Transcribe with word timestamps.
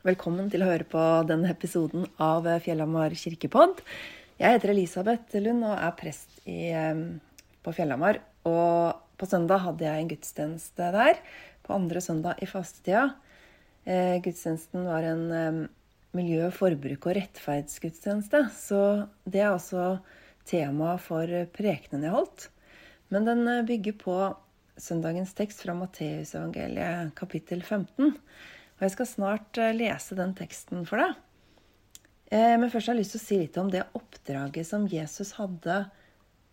Velkommen 0.00 0.46
til 0.48 0.62
å 0.64 0.66
høre 0.70 0.86
på 0.88 1.00
denne 1.28 1.50
episoden 1.52 2.06
av 2.24 2.46
Fjellhamar 2.64 3.12
kirkepodd. 3.20 3.82
Jeg 4.40 4.54
heter 4.54 4.70
Elisabeth 4.72 5.34
Lund 5.44 5.66
og 5.68 5.74
er 5.76 5.90
prest 5.98 6.38
i, 6.48 6.70
på 7.60 7.72
Fjellhamar. 7.76 8.16
Og 8.48 8.94
på 9.20 9.26
søndag 9.28 9.60
hadde 9.60 9.84
jeg 9.84 10.00
en 10.00 10.08
gudstjeneste 10.08 10.86
der. 10.94 11.18
På 11.66 11.74
andre 11.76 12.00
søndag 12.00 12.40
i 12.40 12.48
fastetida. 12.48 13.10
Eh, 13.84 14.14
gudstjenesten 14.24 14.86
var 14.88 15.04
en 15.04 15.26
eh, 15.36 15.58
miljø-, 16.16 16.48
forbruk- 16.56 17.10
og 17.10 17.18
rettferdsgudstjeneste. 17.18 18.40
Så 18.56 18.80
det 19.28 19.42
er 19.44 19.50
også 19.50 19.98
tema 20.48 20.94
for 20.96 21.28
prekenen 21.52 22.06
jeg 22.08 22.14
holdt. 22.14 22.46
Men 23.12 23.28
den 23.28 23.44
eh, 23.52 23.60
bygger 23.68 24.00
på 24.00 24.16
søndagens 24.80 25.36
tekst 25.36 25.60
fra 25.66 25.76
Matteusevangeliet 25.76 27.12
kapittel 27.20 27.60
15. 27.60 28.16
Og 28.80 28.86
jeg 28.86 28.94
skal 28.94 29.08
snart 29.10 29.58
eh, 29.60 29.74
lese 29.76 30.16
den 30.16 30.32
teksten 30.38 30.86
for 30.88 31.04
deg. 31.04 31.18
Eh, 32.32 32.56
men 32.56 32.70
først 32.72 32.88
har 32.88 32.96
jeg 32.96 33.04
lyst 33.04 33.12
til 33.12 33.20
å 33.20 33.26
si 33.26 33.38
litt 33.42 33.58
om 33.60 33.68
det 33.68 33.84
oppdraget 33.98 34.64
som 34.70 34.88
Jesus 34.88 35.34
hadde 35.36 35.82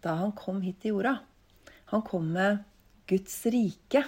da 0.03 0.15
han 0.19 0.33
kom 0.35 0.59
hit 0.65 0.81
til 0.83 0.97
jorda. 0.97 1.21
Han 1.93 2.03
kom 2.03 2.27
med 2.35 2.65
Guds 3.07 3.39
rike. 3.47 4.03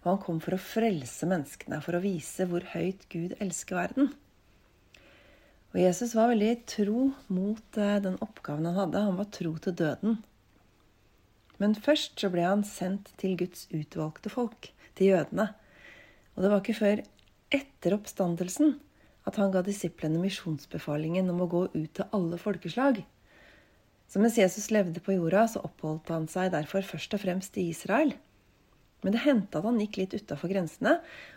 Og 0.00 0.08
han 0.08 0.20
kom 0.22 0.40
for 0.40 0.56
å 0.56 0.62
frelse 0.62 1.28
menneskene, 1.28 1.82
for 1.84 1.98
å 1.98 2.00
vise 2.00 2.46
hvor 2.48 2.64
høyt 2.72 3.04
Gud 3.12 3.34
elsker 3.36 3.76
verden. 3.76 4.08
Og 5.70 5.78
Jesus 5.82 6.16
var 6.16 6.32
veldig 6.32 6.54
tro 6.64 7.10
mot 7.28 7.76
eh, 7.76 8.00
den 8.00 8.16
oppgaven 8.24 8.70
han 8.70 8.80
hadde. 8.80 9.04
Han 9.04 9.20
var 9.20 9.28
tro 9.36 9.52
til 9.60 9.76
døden. 9.76 10.18
Men 11.60 11.76
først 11.76 12.16
så 12.16 12.32
ble 12.32 12.48
han 12.48 12.64
sendt 12.64 13.12
til 13.20 13.36
Guds 13.36 13.68
utvalgte 13.68 14.32
folk, 14.32 14.72
til 14.96 15.12
jødene. 15.12 15.50
Og 16.32 16.40
det 16.40 16.50
var 16.54 16.64
ikke 16.64 16.80
før 16.80 17.04
etter 17.54 17.96
oppstandelsen 17.96 18.78
at 19.28 19.36
han 19.40 19.52
ga 19.54 19.62
disiplene 19.66 20.20
misjonsbefalingen 20.22 21.28
om 21.32 21.42
å 21.44 21.50
gå 21.50 21.64
ut 21.74 21.92
til 21.96 22.08
alle 22.16 22.38
folkeslag. 22.40 23.02
Så 24.10 24.22
mens 24.22 24.38
Jesus 24.40 24.70
levde 24.74 25.02
på 25.04 25.14
jorda, 25.14 25.44
så 25.46 25.62
oppholdt 25.66 26.10
han 26.10 26.26
seg 26.30 26.50
derfor 26.54 26.86
først 26.86 27.14
og 27.14 27.22
fremst 27.22 27.58
i 27.60 27.68
Israel. 27.70 28.16
Men 29.04 29.14
det 29.14 29.22
hendte 29.24 29.60
at 29.60 29.68
han 29.68 29.78
gikk 29.80 30.00
litt 30.00 30.16
utafor 30.18 30.50
grensene, 30.52 30.96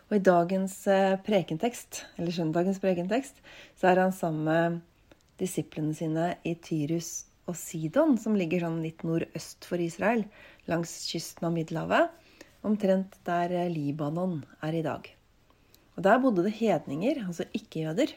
og 0.09 0.17
i 0.17 0.23
dagens 0.25 0.75
eh, 0.91 1.19
prekentekst, 1.23 2.01
eller 2.17 2.35
søndagens 2.35 2.81
prekentekst, 2.83 3.39
så 3.79 3.91
er 3.91 4.01
han 4.03 4.15
sammen 4.15 4.49
med 4.49 4.81
disiplene 5.39 5.95
sine 5.95 6.33
i 6.47 6.55
Tyrus 6.65 7.27
og 7.47 7.55
Sidon, 7.59 8.17
som 8.19 8.35
ligger 8.39 8.65
sånn 8.65 8.81
litt 8.83 9.05
nordøst 9.07 9.67
for 9.69 9.81
Israel, 9.83 10.25
langs 10.71 10.95
kysten 11.11 11.49
av 11.49 11.55
Middelhavet, 11.55 12.11
omtrent 12.67 13.19
der 13.27 13.53
eh, 13.53 13.71
Libanon 13.71 14.41
er 14.65 14.79
i 14.81 14.85
dag. 14.85 15.13
Og 15.95 16.03
Der 16.03 16.19
bodde 16.19 16.43
det 16.45 16.57
hedninger, 16.57 17.25
altså 17.27 17.45
ikke-jøder. 17.53 18.15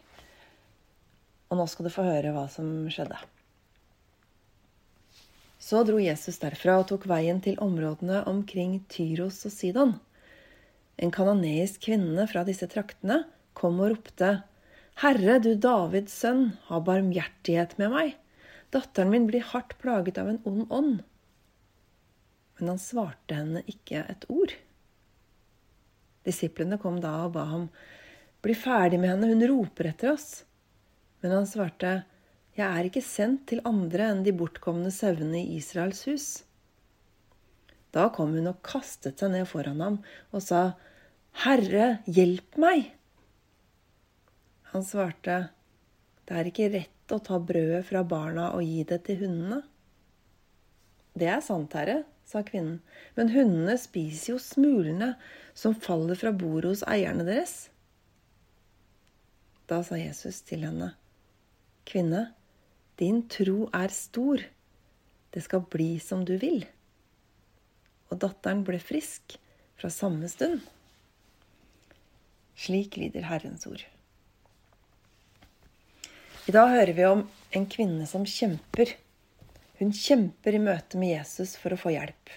Og 1.51 1.61
nå 1.61 1.67
skal 1.71 1.87
du 1.87 1.93
få 1.93 2.07
høre 2.07 2.33
hva 2.35 2.47
som 2.51 2.89
skjedde. 2.91 3.19
Så 5.67 5.83
dro 5.87 5.99
Jesus 6.01 6.39
derfra 6.43 6.79
og 6.81 6.89
tok 6.91 7.07
veien 7.11 7.41
til 7.43 7.59
områdene 7.63 8.23
omkring 8.31 8.79
Tyros 8.93 9.41
og 9.49 9.55
Sidon. 9.55 9.97
En 10.97 11.13
kanoneisk 11.13 11.83
kvinne 11.89 12.27
fra 12.31 12.45
disse 12.47 12.69
traktene 12.71 13.25
kom 13.57 13.81
og 13.85 13.93
ropte, 13.95 14.31
Herre, 15.03 15.37
du 15.45 15.53
Davids 15.61 16.15
sønn, 16.17 16.55
ha 16.71 16.81
barmhjertighet 16.81 17.75
med 17.81 17.93
meg. 17.93 18.15
Datteren 18.73 19.11
min 19.13 19.27
blir 19.29 19.45
hardt 19.45 19.77
plaget 19.83 20.17
av 20.21 20.31
en 20.31 20.41
ond 20.49 20.73
ånd. 20.73 20.95
Men 22.57 22.73
han 22.73 22.81
svarte 22.81 23.37
henne 23.37 23.61
ikke 23.69 24.07
et 24.09 24.25
ord. 24.33 24.55
Disiplene 26.27 26.79
kom 26.83 26.99
da 27.03 27.13
og 27.27 27.37
ba 27.37 27.47
ham 27.53 27.69
bli 28.43 28.55
ferdig 28.59 28.99
med 29.03 29.13
henne, 29.15 29.31
hun 29.33 29.47
roper 29.51 29.91
etter 29.93 30.13
oss. 30.13 30.45
Men 31.23 31.39
han 31.39 31.49
svarte, 31.51 32.03
Jeg 32.57 32.67
er 32.67 32.89
ikke 32.89 33.05
sendt 33.05 33.47
til 33.51 33.63
andre 33.69 34.11
enn 34.11 34.23
de 34.25 34.35
bortkomne 34.37 34.91
sauene 34.95 35.43
i 35.43 35.57
Israels 35.59 36.05
hus. 36.09 36.27
Da 37.93 38.09
kom 38.15 38.35
hun 38.37 38.51
og 38.51 38.63
kastet 38.67 39.21
seg 39.21 39.33
ned 39.33 39.47
foran 39.49 39.83
ham 39.83 40.01
og 40.33 40.45
sa, 40.45 40.77
Herre, 41.45 42.01
hjelp 42.09 42.59
meg! 42.61 42.91
Han 44.73 44.85
svarte, 44.85 45.49
Det 46.27 46.37
er 46.37 46.51
ikke 46.51 46.73
rett 46.73 47.15
å 47.15 47.21
ta 47.23 47.39
brødet 47.39 47.85
fra 47.87 48.03
barna 48.05 48.51
og 48.57 48.65
gi 48.67 48.83
det 48.89 49.03
til 49.07 49.21
hundene. 49.25 49.61
Det 51.17 51.29
er 51.33 51.43
sant, 51.45 51.73
herre, 51.79 52.03
sa 52.29 52.43
kvinnen, 52.45 52.81
men 53.17 53.31
hundene 53.33 53.77
spiser 53.81 54.35
jo 54.35 54.41
smulene 54.43 55.15
som 55.57 55.75
faller 55.75 56.19
fra 56.21 56.35
bordet 56.37 56.75
hos 56.75 56.85
eierne 56.85 57.25
deres. 57.25 57.71
Da 59.67 59.81
sa 59.83 59.97
Jesus 59.99 60.43
til 60.47 60.67
henne, 60.67 60.93
Kvinne, 61.87 62.35
din 62.99 63.23
tro 63.31 63.69
er 63.75 63.93
stor. 63.95 64.43
Det 65.33 65.43
skal 65.45 65.65
bli 65.71 65.97
som 66.03 66.25
du 66.27 66.35
vil. 66.43 66.65
Og 68.11 68.21
datteren 68.23 68.65
ble 68.67 68.81
frisk 68.83 69.39
fra 69.79 69.91
samme 69.93 70.29
stund. 70.33 70.61
Slik 72.57 72.97
lyder 73.01 73.27
Herrens 73.29 73.67
ord. 73.69 73.85
I 76.47 76.55
dag 76.55 76.71
hører 76.73 76.95
vi 76.95 77.09
om 77.09 77.25
en 77.59 77.67
kvinne 77.71 78.07
som 78.09 78.27
kjemper. 78.29 78.93
Hun 79.81 79.93
kjemper 79.93 80.57
i 80.57 80.63
møte 80.63 81.01
med 81.01 81.15
Jesus 81.15 81.57
for 81.61 81.75
å 81.75 81.81
få 81.81 81.93
hjelp, 81.97 82.31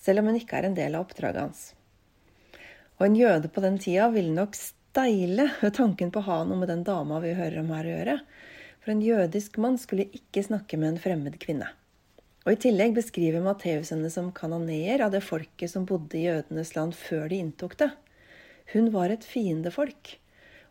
selv 0.00 0.22
om 0.22 0.30
hun 0.30 0.40
ikke 0.40 0.58
er 0.58 0.70
en 0.70 0.78
del 0.78 0.96
av 0.96 1.06
oppdraget 1.06 1.44
hans. 1.44 1.66
Og 3.00 3.06
en 3.06 3.16
jøde 3.16 3.48
på 3.48 3.62
den 3.64 3.78
tida 3.80 4.10
ville 4.12 4.34
nok 4.36 4.52
steile 4.58 5.46
ved 5.62 5.72
tanken 5.78 6.10
på 6.12 6.20
å 6.20 6.26
ha 6.26 6.38
noe 6.44 6.60
med 6.60 6.68
den 6.68 6.84
dama 6.84 7.20
vi 7.24 7.32
hører 7.32 7.62
om 7.62 7.70
her 7.72 7.86
å 7.88 7.94
gjøre. 7.94 8.16
For 8.84 8.92
en 8.92 9.00
jødisk 9.04 9.56
mann 9.60 9.78
skulle 9.80 10.10
ikke 10.12 10.44
snakke 10.44 10.76
med 10.80 10.92
en 10.92 11.00
fremmed 11.00 11.38
kvinne. 11.40 11.70
Og 12.44 12.54
I 12.54 12.60
tillegg 12.60 12.92
beskriver 12.96 13.44
Matteus 13.44 13.92
henne 13.92 14.08
som 14.12 14.30
kanoneer 14.36 15.00
av 15.04 15.14
det 15.14 15.22
folket 15.24 15.72
som 15.72 15.86
bodde 15.88 16.16
i 16.20 16.26
jødenes 16.26 16.74
land 16.76 16.96
før 16.96 17.28
de 17.32 17.40
inntok 17.40 17.76
det. 17.80 17.90
Hun 18.72 18.92
var 18.94 19.12
et 19.12 19.24
fiendefolk, 19.26 20.14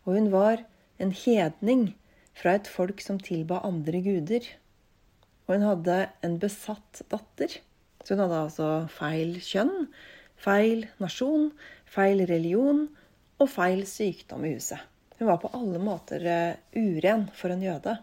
og 0.05 0.15
hun 0.17 0.29
var 0.33 0.63
en 1.01 1.13
hedning 1.13 1.91
fra 2.37 2.55
et 2.57 2.69
folk 2.69 3.01
som 3.03 3.19
tilba 3.21 3.63
andre 3.65 4.01
guder. 4.05 4.45
Og 5.47 5.57
hun 5.57 5.65
hadde 5.65 5.99
en 6.25 6.37
besatt 6.41 7.03
datter. 7.09 7.57
Så 8.05 8.15
hun 8.15 8.23
hadde 8.23 8.41
altså 8.45 8.69
feil 8.93 9.37
kjønn, 9.43 9.89
feil 10.39 10.85
nasjon, 11.01 11.49
feil 11.89 12.23
religion 12.29 12.85
og 13.39 13.51
feil 13.51 13.85
sykdom 13.87 14.45
i 14.47 14.53
huset. 14.55 14.79
Hun 15.19 15.27
var 15.27 15.41
på 15.41 15.51
alle 15.55 15.81
måter 15.83 16.23
eh, 16.23 16.59
uren 16.79 17.27
for 17.35 17.51
en 17.51 17.63
jøde. 17.63 17.97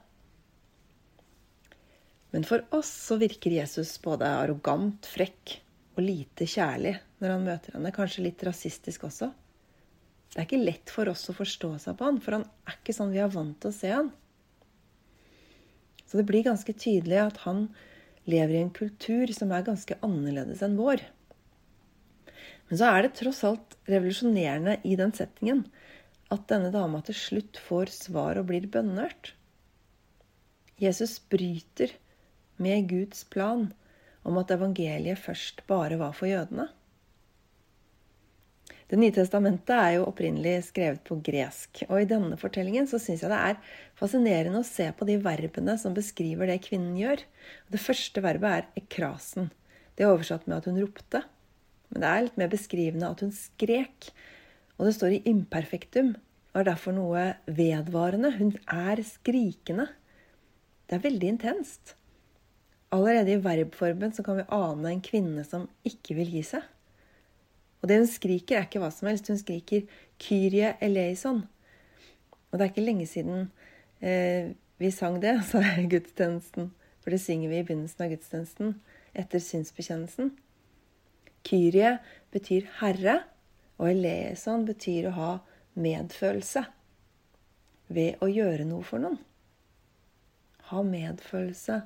Men 2.34 2.44
for 2.44 2.66
oss 2.76 2.90
så 3.06 3.16
virker 3.16 3.54
Jesus 3.54 3.94
både 4.04 4.28
arrogant, 4.28 5.06
frekk 5.08 5.56
og 5.96 6.04
lite 6.04 6.44
kjærlig 6.50 6.92
når 7.22 7.32
han 7.32 7.46
møter 7.46 7.76
henne. 7.78 7.94
Kanskje 7.96 8.26
litt 8.26 8.44
rasistisk 8.44 9.06
også. 9.08 9.30
Det 10.34 10.42
er 10.42 10.48
ikke 10.48 10.60
lett 10.60 10.92
for 10.92 11.08
oss 11.08 11.24
å 11.32 11.36
forstå 11.38 11.70
seg 11.80 11.96
på 11.96 12.04
han, 12.04 12.20
for 12.20 12.36
han 12.36 12.44
er 12.68 12.76
ikke 12.76 12.92
sånn 12.92 13.14
vi 13.14 13.22
er 13.24 13.32
vant 13.32 13.56
til 13.62 13.72
å 13.72 13.76
se 13.78 13.92
han. 13.94 14.10
Så 16.04 16.20
det 16.20 16.26
blir 16.28 16.44
ganske 16.44 16.74
tydelig 16.76 17.22
at 17.22 17.40
han 17.46 17.70
lever 18.28 18.58
i 18.58 18.62
en 18.66 18.74
kultur 18.74 19.32
som 19.32 19.54
er 19.54 19.64
ganske 19.64 19.96
annerledes 20.04 20.60
enn 20.66 20.76
vår. 20.76 21.00
Men 22.68 22.80
så 22.80 22.90
er 22.90 23.04
det 23.04 23.16
tross 23.18 23.42
alt 23.46 23.76
revolusjonerende 23.86 24.78
i 24.84 24.96
den 24.98 25.12
settingen 25.14 25.64
at 26.34 26.48
denne 26.50 26.72
dama 26.74 27.02
til 27.06 27.14
slutt 27.18 27.60
får 27.62 27.92
svar 27.94 28.40
og 28.40 28.48
blir 28.48 28.66
bønnhørt. 28.70 29.34
Jesus 30.82 31.18
bryter 31.32 31.94
med 32.60 32.88
Guds 32.90 33.22
plan 33.30 33.68
om 34.26 34.40
at 34.40 34.50
evangeliet 34.50 35.22
først 35.22 35.62
bare 35.70 35.98
var 36.00 36.16
for 36.16 36.28
jødene. 36.28 36.66
Det 38.86 38.98
nye 39.00 39.14
testamentet 39.14 39.72
er 39.74 39.96
jo 39.96 40.04
opprinnelig 40.06 40.68
skrevet 40.68 41.00
på 41.06 41.18
gresk. 41.26 41.82
Og 41.88 42.02
i 42.02 42.08
denne 42.10 42.36
fortellingen 42.38 42.86
så 42.86 43.00
syns 43.02 43.24
jeg 43.24 43.32
det 43.32 43.38
er 43.48 43.56
fascinerende 43.98 44.62
å 44.62 44.66
se 44.66 44.86
på 44.94 45.08
de 45.08 45.16
verbene 45.22 45.74
som 45.80 45.94
beskriver 45.94 46.50
det 46.50 46.60
kvinnen 46.68 46.94
gjør. 46.98 47.24
Det 47.72 47.82
første 47.82 48.22
verbet 48.22 48.52
er 48.52 48.84
ekrasen. 48.84 49.50
Det 49.98 50.06
er 50.06 50.12
oversatt 50.12 50.46
med 50.46 50.60
at 50.60 50.70
hun 50.70 50.78
ropte. 50.84 51.24
Men 51.90 52.02
det 52.02 52.08
er 52.10 52.24
litt 52.26 52.40
mer 52.40 52.52
beskrivende 52.52 53.10
at 53.10 53.22
hun 53.24 53.34
skrek. 53.34 54.10
Og 54.76 54.88
det 54.88 54.94
står 54.96 55.16
i 55.16 55.22
imperfektum 55.30 56.14
og 56.56 56.62
er 56.62 56.70
derfor 56.70 56.94
noe 56.96 57.22
vedvarende. 57.52 58.30
Hun 58.38 58.54
er 58.72 59.02
skrikende. 59.04 59.90
Det 60.88 60.96
er 60.96 61.04
veldig 61.04 61.28
intenst. 61.34 61.96
Allerede 62.94 63.34
i 63.34 63.42
verbformen 63.44 64.14
så 64.16 64.24
kan 64.24 64.38
vi 64.38 64.46
ane 64.54 64.92
en 64.92 65.02
kvinne 65.04 65.44
som 65.44 65.66
ikke 65.84 66.16
vil 66.16 66.30
gi 66.38 66.42
seg. 66.54 66.64
Og 67.82 67.90
det 67.90 67.98
hun 68.00 68.08
skriker, 68.08 68.56
er 68.56 68.64
ikke 68.68 68.80
hva 68.80 68.88
som 68.94 69.10
helst. 69.10 69.28
Hun 69.28 69.38
skriker 69.38 69.84
'Kyrie 70.18 70.72
eleison'. 70.80 71.44
Og 72.50 72.58
det 72.58 72.64
er 72.64 72.72
ikke 72.72 72.88
lenge 72.88 73.06
siden 73.06 73.50
eh, 74.00 74.54
vi 74.78 74.90
sang 74.90 75.20
det, 75.22 75.36
sa 75.50 75.60
jeg 75.60 75.84
i 75.84 75.90
gudstjenesten. 75.92 76.72
For 77.02 77.10
det 77.10 77.20
synger 77.20 77.48
vi 77.48 77.58
i 77.58 77.62
begynnelsen 77.62 78.04
av 78.04 78.10
gudstjenesten 78.10 78.74
etter 79.14 79.38
synsbekjennelsen. 79.38 80.32
Kyrie 81.46 81.96
betyr 82.34 82.66
herre, 82.80 83.20
og 83.78 83.90
eleison 83.92 84.64
betyr 84.66 85.10
å 85.10 85.16
ha 85.16 85.30
medfølelse. 85.76 86.64
ved 87.86 88.18
å 88.18 88.26
gjøre 88.26 88.64
noe 88.66 88.82
for 88.82 88.98
noen. 88.98 89.20
Ha 90.70 90.80
medfølelse 90.82 91.76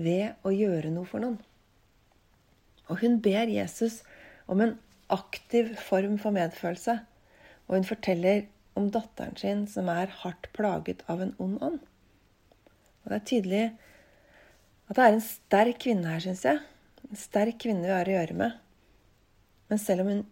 ved 0.00 0.46
å 0.46 0.52
gjøre 0.54 0.88
noe 0.94 1.04
for 1.04 1.20
noen. 1.20 1.36
Og 2.88 3.02
hun 3.02 3.18
ber 3.20 3.50
Jesus 3.52 4.00
om 4.48 4.62
en 4.64 4.78
aktiv 5.12 5.74
form 5.76 6.16
for 6.22 6.32
medfølelse. 6.32 6.96
Og 7.68 7.76
hun 7.76 7.86
forteller 7.86 8.46
om 8.78 8.88
datteren 8.94 9.36
sin 9.36 9.66
som 9.68 9.90
er 9.92 10.10
hardt 10.22 10.48
plaget 10.56 11.04
av 11.10 11.20
en 11.22 11.36
ond 11.42 11.60
ånd. 11.60 11.78
Og 13.04 13.12
det 13.12 13.18
er 13.18 13.28
tydelig 13.28 13.62
at 14.88 14.96
det 14.96 15.04
er 15.04 15.14
en 15.14 15.24
sterk 15.24 15.78
kvinne 15.84 16.08
her, 16.08 16.24
syns 16.24 16.46
jeg. 16.46 16.64
En 17.10 17.20
sterk 17.20 17.60
kvinne 17.62 17.86
vi 17.86 17.94
har 17.94 18.08
å 18.08 18.16
gjøre 18.16 18.40
med. 18.40 18.58
Men 19.70 19.78
selv 19.78 20.04
om 20.04 20.10
hun 20.10 20.24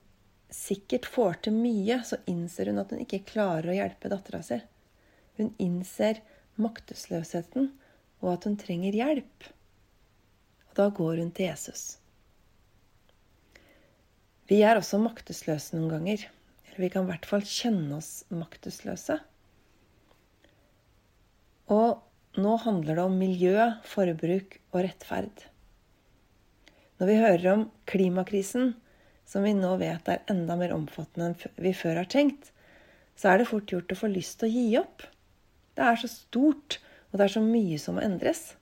sikkert 0.51 1.07
får 1.07 1.43
til 1.47 1.55
mye, 1.55 2.01
så 2.05 2.19
innser 2.31 2.73
hun 2.73 2.81
at 2.83 2.91
hun 2.93 3.05
ikke 3.05 3.23
klarer 3.29 3.71
å 3.71 3.77
hjelpe 3.77 4.11
dattera 4.11 4.43
si. 4.43 4.59
Hun 5.39 5.53
innser 5.63 6.19
maktesløsheten 6.59 7.71
og 8.19 8.33
at 8.33 8.49
hun 8.49 8.59
trenger 8.59 8.97
hjelp. 8.99 9.49
Og 10.69 10.79
da 10.81 10.89
går 10.95 11.23
hun 11.23 11.31
til 11.35 11.51
Jesus. 11.53 11.85
Vi 14.49 14.63
er 14.65 14.81
også 14.81 14.99
maktesløse 15.03 15.77
noen 15.77 15.93
ganger. 15.93 16.25
Eller 16.67 16.83
vi 16.87 16.91
kan 16.93 17.07
i 17.07 17.13
hvert 17.13 17.29
fall 17.29 17.45
kjenne 17.47 18.01
oss 18.01 18.25
maktesløse. 18.33 19.19
Og 21.69 22.41
nå 22.41 22.57
handler 22.65 22.97
det 22.97 23.05
om 23.05 23.17
miljø, 23.21 23.69
forbruk 23.87 24.59
og 24.73 24.83
rettferd. 24.87 25.47
Når 26.99 27.11
vi 27.11 27.19
hører 27.21 27.49
om 27.53 27.65
klimakrisen, 27.87 28.73
som 29.29 29.45
vi 29.45 29.53
nå 29.57 29.75
vet 29.81 30.09
er 30.09 30.25
enda 30.33 30.57
mer 30.57 30.73
omfattende 30.77 31.31
enn 31.31 31.57
vi 31.61 31.75
før 31.77 32.01
har 32.01 32.09
tenkt, 32.09 32.51
så 33.19 33.33
er 33.33 33.41
det 33.41 33.51
fort 33.51 33.71
gjort 33.73 33.93
å 33.93 33.99
få 33.99 34.11
lyst 34.11 34.39
til 34.41 34.49
å 34.49 34.55
gi 34.55 34.79
opp. 34.81 35.05
Det 35.77 35.85
er 35.85 35.99
så 36.01 36.09
stort, 36.11 36.79
og 37.11 37.19
det 37.19 37.27
er 37.27 37.35
så 37.37 37.43
mye 37.45 37.79
som 37.83 37.99
må 37.99 38.05
endres. 38.07 38.53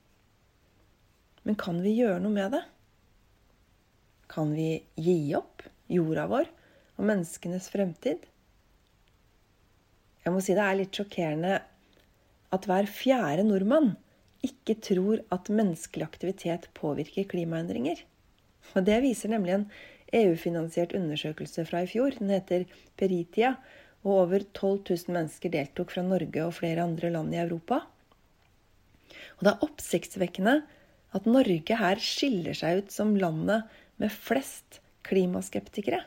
Men 1.46 1.58
kan 1.60 1.78
vi 1.84 1.94
gjøre 2.00 2.18
noe 2.24 2.34
med 2.34 2.56
det? 2.56 2.64
Kan 4.32 4.56
vi 4.56 4.80
gi 4.98 5.18
opp 5.38 5.62
jorda 5.92 6.26
vår 6.30 6.48
og 6.96 7.06
menneskenes 7.06 7.70
fremtid? 7.70 8.24
Jeg 10.24 10.34
må 10.34 10.42
si 10.42 10.56
det 10.58 10.64
er 10.64 10.80
litt 10.80 10.98
sjokkerende 10.98 11.60
at 12.56 12.66
hver 12.66 12.88
fjerde 12.90 13.44
nordmann 13.46 13.92
ikke 14.46 14.74
tror 14.82 15.22
at 15.34 15.50
menneskelig 15.52 16.06
aktivitet 16.06 16.66
påvirker 16.74 17.28
klimaendringer. 17.30 18.00
Og 18.74 18.82
Det 18.86 18.98
viser 19.04 19.30
nemlig 19.30 19.54
en 19.54 19.68
EU-finansiert 20.14 20.94
undersøkelse 20.94 21.64
fra 21.66 21.82
i 21.82 21.90
fjor. 21.90 22.14
Den 22.18 22.30
heter 22.34 22.66
Peritia, 22.98 23.56
og 24.06 24.22
over 24.22 24.44
12 24.54 24.84
000 24.86 25.14
mennesker 25.16 25.50
deltok 25.50 25.90
fra 25.94 26.04
Norge 26.06 26.44
og 26.44 26.54
flere 26.54 26.84
andre 26.86 27.10
land 27.10 27.34
i 27.34 27.42
Europa. 27.42 27.82
Og 29.36 29.46
det 29.46 29.52
er 29.52 29.64
oppsiktsvekkende 29.66 30.60
at 31.16 31.26
Norge 31.26 31.78
her 31.80 32.02
skiller 32.02 32.56
seg 32.56 32.82
ut 32.82 32.92
som 32.94 33.16
landet 33.18 33.66
med 34.00 34.12
flest 34.12 34.80
klimaskeptikere. 35.06 36.04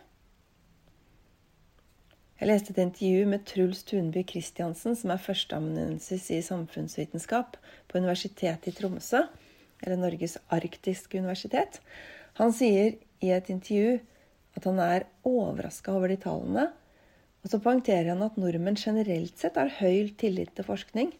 Jeg 2.40 2.48
leste 2.48 2.72
et 2.72 2.80
intervju 2.80 3.26
med 3.28 3.44
Truls 3.44 3.82
Tunby 3.84 4.24
Christiansen, 4.28 4.96
som 4.96 5.12
er 5.12 5.20
førsteamanuensis 5.20 6.30
i 6.32 6.40
samfunnsvitenskap 6.46 7.58
på 7.92 8.00
Universitetet 8.00 8.70
i 8.72 8.76
Tromsø, 8.78 9.26
eller 9.84 10.00
Norges 10.00 10.38
arktiske 10.56 11.20
universitet. 11.20 11.82
Han 12.40 12.56
sier 12.56 12.96
i 13.26 13.32
et 13.36 13.50
intervju 13.52 14.00
at 14.58 14.68
han 14.68 14.80
er 14.84 15.08
overraska 15.28 15.94
over 15.96 16.12
de 16.12 16.20
tallene. 16.22 16.70
Og 17.44 17.52
så 17.52 17.60
poengterer 17.64 18.12
han 18.12 18.24
at 18.26 18.40
nordmenn 18.40 18.80
generelt 18.80 19.40
sett 19.40 19.60
har 19.60 19.72
høy 19.80 20.12
tillit 20.20 20.52
til 20.58 20.68
forskning. 20.68 21.14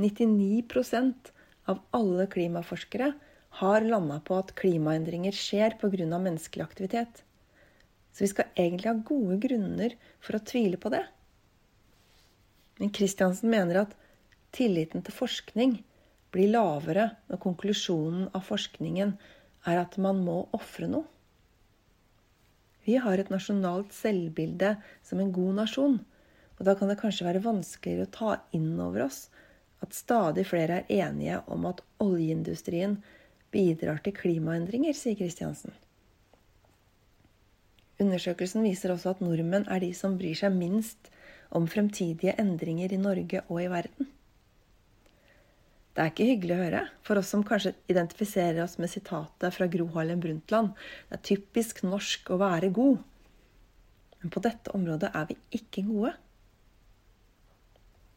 99% 0.00 1.30
av 1.70 1.80
alle 1.96 2.26
klimaforskere 2.30 3.12
har 3.60 3.86
landa 3.86 4.18
på 4.26 4.36
at 4.40 4.52
klimaendringer 4.58 5.32
skjer 5.36 5.78
pga. 5.80 6.06
menneskelig 6.18 6.64
aktivitet. 6.64 7.22
Så 8.12 8.24
vi 8.24 8.30
skal 8.30 8.50
egentlig 8.54 8.90
ha 8.90 8.94
gode 9.06 9.38
grunner 9.42 9.94
for 10.20 10.36
å 10.36 10.44
tvile 10.44 10.76
på 10.76 10.90
det. 10.90 11.04
Men 12.78 12.90
Kristiansen 12.90 13.50
mener 13.50 13.84
at 13.84 13.94
tilliten 14.54 15.02
til 15.02 15.14
forskning 15.14 15.78
blir 16.34 16.50
lavere 16.50 17.12
når 17.30 17.42
konklusjonen 17.42 18.28
av 18.34 18.42
forskningen 18.46 19.14
er 19.66 19.80
at 19.80 19.98
man 20.00 20.22
må 20.24 20.44
ofre 20.56 20.88
noe. 20.90 21.06
Vi 22.84 22.98
har 23.00 23.18
et 23.18 23.30
nasjonalt 23.32 23.94
selvbilde 23.96 24.74
som 25.06 25.20
en 25.20 25.32
god 25.32 25.60
nasjon. 25.62 26.00
Og 26.58 26.66
da 26.68 26.74
kan 26.78 26.90
det 26.90 27.00
kanskje 27.00 27.26
være 27.26 27.42
vanskeligere 27.44 28.06
å 28.06 28.14
ta 28.14 28.34
inn 28.56 28.74
over 28.80 29.06
oss 29.06 29.26
at 29.84 29.96
stadig 29.96 30.46
flere 30.48 30.82
er 30.82 31.08
enige 31.08 31.40
om 31.52 31.64
at 31.68 31.82
oljeindustrien 32.00 32.98
bidrar 33.54 34.00
til 34.04 34.14
klimaendringer, 34.16 34.94
sier 34.96 35.16
Kristiansen. 35.18 35.74
Undersøkelsen 38.00 38.64
viser 38.66 38.94
også 38.94 39.12
at 39.14 39.22
nordmenn 39.22 39.68
er 39.70 39.82
de 39.82 39.92
som 39.94 40.16
bryr 40.18 40.36
seg 40.38 40.54
minst 40.56 41.10
om 41.54 41.68
fremtidige 41.70 42.34
endringer 42.40 42.94
i 42.94 43.00
Norge 43.00 43.44
og 43.46 43.60
i 43.62 43.68
verden. 43.70 44.08
Det 45.94 46.02
er 46.02 46.10
ikke 46.10 46.26
hyggelig 46.26 46.54
å 46.56 46.58
høre, 46.58 46.80
for 47.06 47.20
oss 47.20 47.28
som 47.30 47.44
kanskje 47.46 47.70
identifiserer 47.92 48.64
oss 48.64 48.80
med 48.82 48.90
sitatet 48.90 49.54
fra 49.54 49.68
Gro 49.70 49.86
Harlem 49.94 50.22
Brundtland. 50.22 50.72
Det 51.06 51.20
er 51.20 51.26
typisk 51.28 51.84
norsk 51.86 52.32
å 52.34 52.38
være 52.40 52.72
god. 52.74 52.98
Men 54.18 54.32
på 54.34 54.42
dette 54.42 54.72
området 54.74 55.12
er 55.14 55.28
vi 55.28 55.38
ikke 55.60 55.84
gode. 55.86 56.10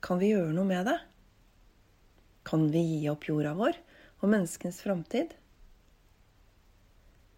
Kan 0.01 0.17
vi 0.23 0.31
gjøre 0.31 0.55
noe 0.57 0.65
med 0.65 0.89
det? 0.89 0.97
Kan 2.47 2.65
vi 2.73 2.81
gi 2.81 3.01
opp 3.11 3.27
jorda 3.29 3.53
vår 3.57 3.77
og 4.23 4.31
menneskens 4.31 4.81
framtid? 4.81 5.35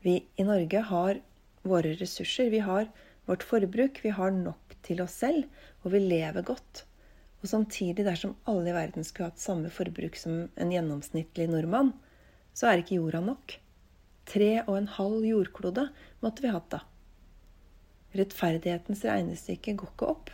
Vi 0.05 0.21
i 0.39 0.47
Norge 0.47 0.83
har 0.87 1.19
våre 1.67 1.95
ressurser. 1.99 2.47
Vi 2.53 2.61
har 2.63 2.87
vårt 3.27 3.43
forbruk. 3.43 3.99
Vi 4.05 4.15
har 4.15 4.31
nok 4.31 4.77
til 4.87 5.03
oss 5.03 5.19
selv, 5.19 5.49
og 5.83 5.91
vi 5.95 6.03
lever 6.05 6.47
godt. 6.47 6.85
Og 7.39 7.47
samtidig, 7.47 8.03
dersom 8.03 8.35
alle 8.49 8.71
i 8.71 8.75
verden 8.75 9.05
skulle 9.07 9.29
hatt 9.31 9.41
samme 9.41 9.71
forbruk 9.71 10.17
som 10.19 10.49
en 10.59 10.73
gjennomsnittlig 10.73 11.47
nordmann, 11.51 11.93
så 12.53 12.67
er 12.67 12.81
ikke 12.81 12.97
jorda 12.97 13.21
nok. 13.23 13.55
Tre 14.29 14.51
og 14.65 14.75
en 14.75 14.89
halv 14.97 15.23
jordklode 15.25 15.87
måtte 16.23 16.43
vi 16.43 16.51
hatt 16.51 16.67
da. 16.73 16.83
Rettferdighetens 18.19 19.05
regnestykke 19.07 19.77
går 19.79 19.93
ikke 19.93 20.11
opp. 20.11 20.31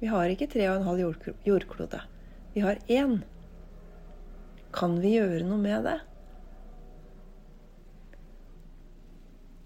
Vi 0.00 0.10
har 0.10 0.30
ikke 0.32 0.48
tre 0.50 0.66
og 0.70 0.80
en 0.80 0.88
halv 0.88 1.24
jordklode. 1.46 2.02
Vi 2.54 2.62
har 2.64 2.80
én. 2.90 3.20
Kan 4.74 4.98
vi 5.02 5.14
gjøre 5.16 5.46
noe 5.46 5.60
med 5.62 5.86
det? 5.86 5.98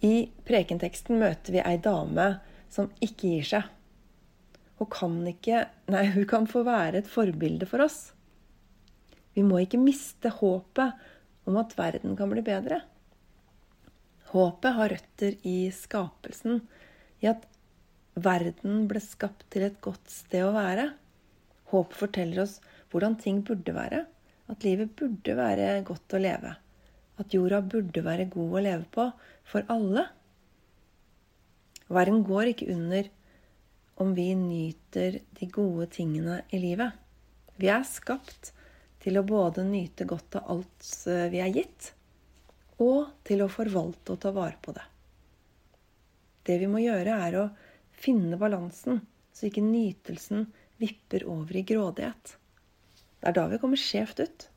I 0.03 0.15
prekenteksten 0.45 1.21
møter 1.23 1.55
vi 1.55 1.63
ei 1.63 1.79
dame 1.79 2.35
som 2.73 2.91
ikke 3.05 3.37
gir 3.37 3.49
seg 3.55 3.71
og 4.83 4.91
kan 4.91 5.15
ikke 5.31 5.67
Nei, 5.93 6.07
hun 6.15 6.27
kan 6.29 6.49
få 6.51 6.65
være 6.67 7.03
et 7.03 7.11
forbilde 7.11 7.69
for 7.71 7.85
oss. 7.85 8.13
Vi 9.37 9.45
må 9.47 9.61
ikke 9.63 9.81
miste 9.81 10.33
håpet 10.33 10.99
om 11.49 11.59
at 11.61 11.75
verden 11.79 12.17
kan 12.19 12.31
bli 12.33 12.43
bedre. 12.45 12.81
Håpet 14.33 14.77
har 14.79 14.93
røtter 14.95 15.37
i 15.49 15.57
skapelsen, 15.77 16.63
i 17.21 17.29
at 17.29 17.45
verden 18.15 18.87
ble 18.89 19.03
skapt 19.05 19.45
til 19.53 19.67
et 19.67 19.79
godt 19.85 20.09
sted 20.13 20.47
å 20.47 20.55
være. 20.57 20.91
Håpet 21.73 21.99
forteller 21.99 22.45
oss 22.47 22.59
hvordan 22.93 23.19
ting 23.21 23.43
burde 23.47 23.75
være. 23.77 24.05
At 24.53 24.65
livet 24.67 24.95
burde 24.99 25.37
være 25.37 25.69
godt 25.87 26.17
å 26.17 26.21
leve. 26.21 26.55
At 27.21 27.33
jorda 27.37 27.61
burde 27.65 28.05
være 28.05 28.29
god 28.33 28.59
å 28.59 28.65
leve 28.65 28.89
på 28.93 29.09
for 29.49 29.69
alle. 29.73 30.07
Verden 31.93 32.23
går 32.25 32.53
ikke 32.53 32.73
under 32.73 33.09
om 34.03 34.15
vi 34.15 34.33
nyter 34.35 35.21
de 35.39 35.47
gode 35.47 35.87
tingene 35.95 36.41
i 36.51 36.59
livet. 36.59 36.91
Vi 37.57 37.69
er 37.71 37.85
skapt 37.87 38.51
til 39.03 39.19
å 39.19 39.27
både 39.27 39.63
nyte 39.67 40.07
godt 40.11 40.41
av 40.41 40.51
alt 40.55 40.89
eh, 41.07 41.29
vi 41.31 41.39
er 41.43 41.53
gitt, 41.55 41.93
og 42.83 43.13
til 43.27 43.45
å 43.45 43.51
forvalte 43.53 44.15
og 44.15 44.21
ta 44.25 44.33
vare 44.35 44.59
på 44.63 44.75
det. 44.75 44.85
Det 46.43 46.59
vi 46.59 46.71
må 46.71 46.83
gjøre, 46.83 47.15
er 47.29 47.39
å 47.39 47.49
finne 47.95 48.39
balansen, 48.39 49.05
så 49.31 49.47
ikke 49.47 49.63
nytelsen 49.63 50.49
vipper 50.83 51.29
over 51.31 51.57
i 51.59 51.67
grådighet. 51.67 52.37
Det 53.23 53.31
er 53.31 53.39
da 53.39 53.47
vi 53.53 53.61
kommer 53.63 53.79
skjevt 53.79 54.25
ut. 54.25 54.49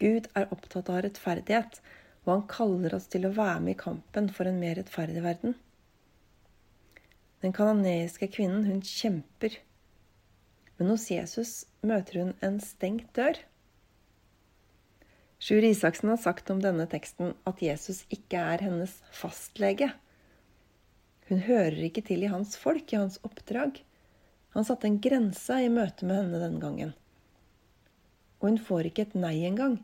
Gud 0.00 0.30
er 0.32 0.48
opptatt 0.48 0.88
av 0.88 1.02
rettferdighet, 1.04 1.82
og 2.24 2.32
han 2.32 2.46
kaller 2.48 2.96
oss 2.96 3.10
til 3.12 3.28
å 3.28 3.36
være 3.36 3.60
med 3.66 3.76
i 3.76 3.82
kampen 3.84 4.32
for 4.32 4.48
en 4.48 4.62
mer 4.62 4.80
rettferdig 4.80 5.20
verden. 5.26 5.60
Den 7.40 7.52
kanadiske 7.56 8.28
kvinnen, 8.28 8.66
hun 8.68 8.82
kjemper. 8.84 9.54
Men 10.76 10.92
hos 10.92 11.06
Jesus 11.12 11.52
møter 11.84 12.20
hun 12.20 12.34
en 12.44 12.58
stengt 12.60 13.08
dør. 13.16 13.38
Sjur 15.40 15.64
Isaksen 15.64 16.12
har 16.12 16.20
sagt 16.20 16.50
om 16.52 16.60
denne 16.60 16.84
teksten 16.92 17.32
at 17.48 17.62
Jesus 17.64 18.02
ikke 18.12 18.42
er 18.52 18.64
hennes 18.66 18.98
fastlege. 19.16 19.88
Hun 21.30 21.40
hører 21.46 21.78
ikke 21.86 22.04
til 22.04 22.26
i 22.26 22.32
hans 22.32 22.58
folk, 22.60 22.92
i 22.92 23.00
hans 23.00 23.16
oppdrag. 23.24 23.80
Han 24.52 24.66
satte 24.68 24.90
en 24.90 25.00
grense 25.00 25.56
i 25.64 25.70
møte 25.72 26.04
med 26.04 26.20
henne 26.20 26.42
den 26.42 26.58
gangen. 26.60 26.92
Og 28.40 28.50
hun 28.50 28.60
får 28.60 28.90
ikke 28.90 29.08
et 29.08 29.16
nei 29.16 29.38
engang. 29.48 29.78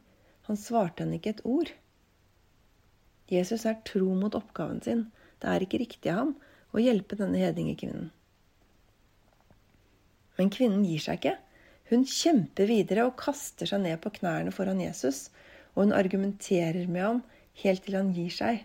Han 0.51 0.61
svarte 0.61 1.07
henne 1.07 1.17
ikke 1.17 1.39
et 1.39 1.45
ord. 1.49 1.73
Jesus 3.33 3.65
er 3.65 3.81
tro 3.89 4.13
mot 4.13 4.37
oppgaven 4.37 4.83
sin. 4.85 5.07
Det 5.41 5.49
er 5.49 5.65
ikke 5.65 5.81
riktig 5.81 6.13
av 6.13 6.21
ham 6.21 6.37
å 6.77 6.83
hjelpe 6.83 7.19
denne 7.19 7.41
hedningekvinnen. 7.41 8.11
Men 10.37 10.53
kvinnen 10.53 10.85
gir 10.85 11.01
seg 11.01 11.21
ikke. 11.21 11.37
Hun 11.89 12.05
kjemper 12.11 12.69
videre 12.69 13.07
og 13.09 13.17
kaster 13.21 13.69
seg 13.71 13.85
ned 13.85 14.01
på 14.03 14.13
knærne 14.19 14.53
foran 14.53 14.83
Jesus, 14.83 15.29
og 15.75 15.87
hun 15.87 15.97
argumenterer 15.97 16.89
med 16.91 17.05
ham 17.05 17.23
helt 17.63 17.87
til 17.87 17.97
han 17.97 18.13
gir 18.17 18.33
seg. 18.35 18.65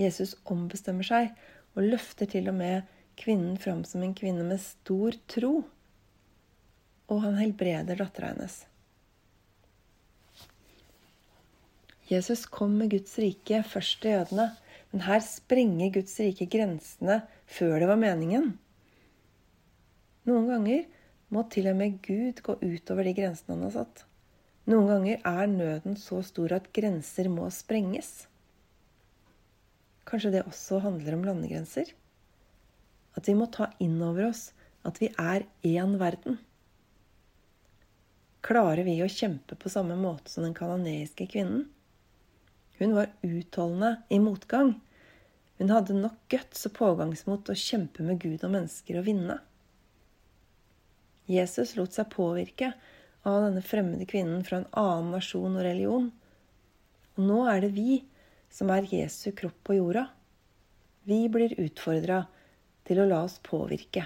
Jesus 0.00 0.34
ombestemmer 0.50 1.06
seg 1.06 1.32
og 1.76 1.86
løfter 1.86 2.28
til 2.30 2.50
og 2.50 2.58
med 2.58 2.88
kvinnen 3.20 3.56
fram 3.60 3.84
som 3.88 4.02
en 4.04 4.14
kvinne 4.16 4.44
med 4.48 4.60
stor 4.62 5.16
tro. 5.30 5.52
Og 7.06 7.20
han 7.22 7.38
helbreder 7.38 8.00
dattera 8.00 8.32
hennes. 8.32 8.64
Jesus 12.06 12.44
kom 12.46 12.76
med 12.78 12.92
Guds 12.92 13.16
rike 13.18 13.62
først 13.66 13.98
til 14.02 14.14
jødene, 14.14 14.50
men 14.92 15.02
her 15.06 15.22
sprenger 15.24 15.92
Guds 15.96 16.14
rike 16.22 16.46
grensene 16.50 17.20
før 17.50 17.80
det 17.82 17.88
var 17.90 18.00
meningen. 18.00 18.52
Noen 20.26 20.46
ganger 20.50 20.86
må 21.34 21.42
til 21.50 21.68
og 21.70 21.78
med 21.78 21.98
Gud 22.06 22.42
gå 22.46 22.56
utover 22.62 23.06
de 23.06 23.14
grensene 23.16 23.56
han 23.56 23.66
har 23.66 23.74
satt. 23.80 24.06
Noen 24.66 24.88
ganger 24.90 25.20
er 25.22 25.50
nøden 25.50 25.98
så 26.00 26.22
stor 26.26 26.56
at 26.56 26.72
grenser 26.74 27.28
må 27.30 27.46
sprenges. 27.54 28.26
Kanskje 30.06 30.32
det 30.34 30.46
også 30.46 30.80
handler 30.82 31.14
om 31.16 31.24
landegrenser? 31.26 31.92
At 33.18 33.30
vi 33.30 33.34
må 33.38 33.46
ta 33.50 33.70
inn 33.82 33.98
over 34.02 34.28
oss 34.30 34.50
at 34.86 34.98
vi 35.02 35.10
er 35.18 35.46
én 35.66 35.96
verden. 35.98 36.38
Klarer 38.46 38.84
vi 38.86 39.00
å 39.02 39.10
kjempe 39.10 39.58
på 39.58 39.70
samme 39.72 39.96
måte 39.98 40.30
som 40.30 40.46
den 40.46 40.54
kanoneiske 40.54 41.26
kvinnen? 41.30 41.64
Hun 42.78 42.94
var 42.96 43.12
utholdende 43.22 43.96
i 44.08 44.18
motgang. 44.20 44.74
Hun 45.58 45.72
hadde 45.72 45.96
nok 45.96 46.18
guts 46.28 46.66
og 46.68 46.74
pågangsmot 46.76 47.48
å 47.48 47.56
kjempe 47.56 48.04
med 48.04 48.20
Gud 48.20 48.44
og 48.44 48.52
mennesker 48.52 49.00
og 49.00 49.06
vinne. 49.08 49.38
Jesus 51.26 51.74
lot 51.78 51.96
seg 51.96 52.10
påvirke 52.12 52.74
av 53.26 53.40
denne 53.46 53.62
fremmede 53.64 54.06
kvinnen 54.06 54.44
fra 54.46 54.60
en 54.60 54.68
annen 54.76 55.14
nasjon 55.16 55.56
og 55.56 55.64
religion. 55.64 56.10
Og 57.16 57.24
nå 57.24 57.40
er 57.50 57.64
det 57.64 57.72
vi 57.74 58.02
som 58.52 58.70
er 58.70 58.86
Jesu 58.92 59.32
kropp 59.36 59.56
på 59.66 59.78
jorda. 59.78 60.06
Vi 61.08 61.24
blir 61.32 61.56
utfordra 61.62 62.20
til 62.86 63.00
å 63.00 63.08
la 63.08 63.22
oss 63.26 63.40
påvirke, 63.42 64.04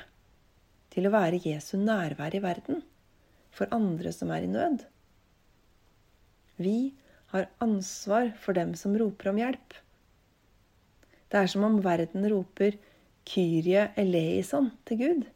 til 0.92 1.06
å 1.06 1.12
være 1.12 1.42
Jesu 1.44 1.76
nærvær 1.80 2.34
i 2.36 2.42
verden, 2.44 2.80
for 3.52 3.72
andre 3.74 4.12
som 4.14 4.30
er 4.32 4.46
i 4.46 4.50
nød. 4.50 4.86
Vi 6.60 6.92
har 7.30 7.48
ansvar 7.58 8.32
for 8.42 8.56
dem 8.58 8.74
som 8.74 8.96
roper 8.98 9.30
om 9.30 9.38
hjelp. 9.38 9.74
Det 11.30 11.38
er 11.38 11.50
som 11.50 11.64
om 11.64 11.78
verden 11.82 12.26
roper 12.30 12.78
'Kyrie 13.24 13.90
eleison' 13.96 14.72
til 14.84 14.98
Gud. 14.98 15.26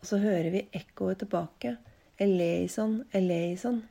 Og 0.00 0.06
så 0.06 0.18
hører 0.18 0.50
vi 0.50 0.68
ekkoet 0.72 1.18
tilbake 1.18 1.76
'eleison, 2.18 3.04
eleison'. 3.12 3.84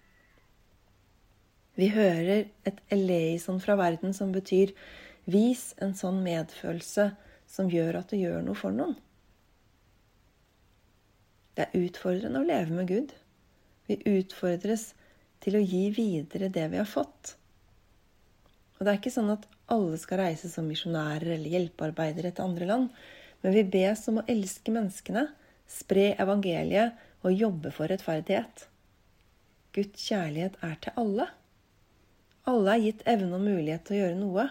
Vi 1.75 1.87
hører 1.87 2.45
et 2.65 2.79
eleison 2.91 3.59
fra 3.59 3.75
verden 3.75 4.13
som 4.13 4.31
betyr 4.31 4.73
'vis 5.25 5.73
en 5.81 5.93
sånn 5.93 6.23
medfølelse 6.23 7.15
som 7.47 7.69
gjør 7.69 7.99
at 7.99 8.09
du 8.09 8.17
gjør 8.17 8.41
noe 8.41 8.55
for 8.55 8.71
noen'. 8.71 8.95
Det 11.55 11.65
er 11.65 11.79
utfordrende 11.87 12.39
å 12.39 12.47
leve 12.47 12.73
med 12.75 12.87
Gud. 12.87 13.13
Vi 13.87 14.01
utfordres 14.05 14.93
til 15.45 15.57
å 15.59 15.63
gi 15.63 15.87
videre 15.93 16.49
det 16.49 16.65
vi 16.71 16.81
har 16.81 16.89
fått. 16.89 17.35
Og 18.75 18.83
det 18.83 18.91
er 18.91 18.99
ikke 18.99 19.13
sånn 19.13 19.31
at 19.35 19.45
alle 19.71 19.97
skal 20.01 20.23
reise 20.23 20.49
som 20.51 20.67
misjonærer 20.69 21.37
eller 21.37 21.53
hjelpearbeidere 21.53 22.33
til 22.35 22.49
andre 22.49 22.67
land, 22.69 22.89
men 23.41 23.53
vi 23.55 23.63
bes 23.77 24.03
om 24.09 24.19
å 24.21 24.27
elske 24.31 24.73
menneskene, 24.73 25.27
spre 25.69 26.11
evangeliet 26.21 26.97
og 27.25 27.33
jobbe 27.33 27.71
for 27.73 27.89
rettferdighet. 27.89 28.67
Guds 29.75 30.05
kjærlighet 30.09 30.57
er 30.65 30.75
til 30.81 30.97
alle. 31.01 31.29
Alle 32.49 32.75
er 32.75 32.83
gitt 32.83 33.03
evne 33.09 33.37
og 33.37 33.45
mulighet 33.45 33.85
til 33.87 33.97
å 33.97 34.01
gjøre 34.03 34.19
noe. 34.19 34.47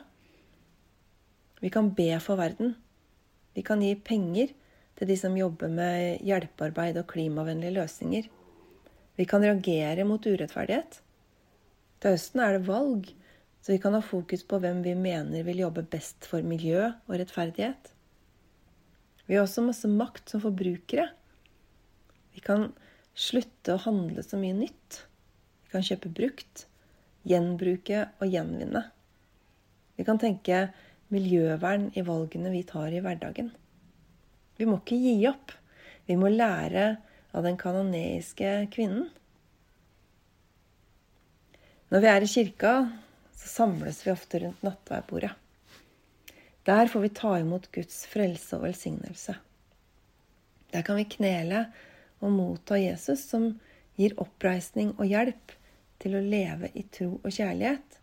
Vi 1.63 1.71
kan 1.75 1.93
be 1.97 2.11
for 2.23 2.39
verden. 2.39 2.75
Vi 3.55 3.63
kan 3.67 3.83
gi 3.83 3.95
penger 3.95 4.51
til 4.99 5.11
de 5.11 5.17
som 5.19 5.37
jobber 5.39 5.71
med 5.73 6.23
hjelpearbeid 6.27 6.99
og 7.01 7.09
klimavennlige 7.11 7.77
løsninger. 7.79 8.27
Vi 9.15 9.27
kan 9.31 9.45
reagere 9.45 10.07
mot 10.09 10.27
urettferdighet. 10.27 11.01
Til 12.03 12.17
høsten 12.17 12.43
er 12.43 12.57
det 12.57 12.67
valg, 12.67 13.11
så 13.65 13.73
vi 13.73 13.81
kan 13.81 13.95
ha 13.97 14.03
fokus 14.05 14.43
på 14.45 14.59
hvem 14.61 14.83
vi 14.85 14.97
mener 14.99 15.47
vil 15.47 15.63
jobbe 15.63 15.87
best 15.89 16.27
for 16.29 16.45
miljø 16.45 16.91
og 16.91 17.15
rettferdighet. 17.17 17.93
Vi 19.25 19.39
har 19.39 19.47
også 19.47 19.65
masse 19.65 19.89
makt 19.89 20.35
som 20.35 20.43
forbrukere. 20.43 21.07
Vi 22.35 22.43
kan 22.45 22.69
slutte 23.17 23.77
å 23.77 23.83
handle 23.87 24.25
så 24.27 24.37
mye 24.41 24.57
nytt. 24.59 25.05
Vi 25.65 25.73
kan 25.73 25.87
kjøpe 25.87 26.13
brukt, 26.13 26.67
gjenbruke 27.25 28.09
og 28.19 28.29
gjenvinne. 28.29 28.85
Vi 29.95 30.05
kan 30.05 30.21
tenke 30.21 30.67
miljøvern 31.15 31.89
i 31.95 32.03
valgene 32.05 32.53
vi 32.53 32.65
tar 32.67 32.93
i 32.93 33.01
hverdagen. 33.05 33.53
Vi 34.59 34.67
må 34.69 34.81
ikke 34.83 34.99
gi 34.99 35.17
opp. 35.31 35.55
Vi 36.05 36.19
må 36.21 36.29
lære 36.29 36.97
av 37.35 37.43
den 37.43 37.59
kanoneiske 37.59 38.51
kvinnen. 38.75 39.09
Når 41.91 42.03
vi 42.03 42.11
er 42.11 42.25
i 42.25 42.31
kirka, 42.31 42.75
så 43.35 43.51
samles 43.51 44.01
vi 44.07 44.13
ofte 44.15 44.41
rundt 44.43 44.63
nattverdbordet. 44.67 45.35
Der 46.65 46.89
får 46.89 47.03
vi 47.05 47.11
ta 47.13 47.35
imot 47.39 47.69
Guds 47.75 48.05
frelse 48.09 48.57
og 48.57 48.65
velsignelse. 48.65 49.35
Der 50.73 50.83
kan 50.87 50.97
vi 50.97 51.05
knele 51.11 51.67
og 52.25 52.33
motta 52.33 52.79
Jesus, 52.81 53.27
som 53.29 53.51
gir 53.99 54.17
oppreisning 54.19 54.95
og 54.97 55.11
hjelp 55.11 55.53
til 56.03 56.17
å 56.17 56.25
leve 56.25 56.71
i 56.75 56.87
tro 56.95 57.19
og 57.21 57.31
kjærlighet. 57.31 57.99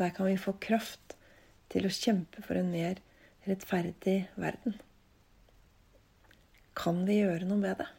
Der 0.00 0.14
kan 0.16 0.30
vi 0.30 0.40
få 0.40 0.56
kraft 0.62 1.18
til 1.72 1.86
å 1.86 1.92
kjempe 1.92 2.42
for 2.42 2.58
en 2.58 2.72
mer 2.72 3.02
rettferdig 3.46 4.22
verden. 4.40 4.78
Kan 6.78 7.04
vi 7.06 7.20
gjøre 7.20 7.46
noe 7.46 7.60
med 7.60 7.82
det? 7.82 7.90